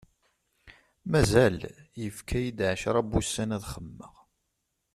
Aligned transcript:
Mazal! 1.11 1.59
Yefka-yi-d 2.01 2.59
ɛecra 2.71 3.01
n 3.05 3.09
wussan 3.11 3.53
ad 3.55 3.63
xemmeɣ. 3.73 4.13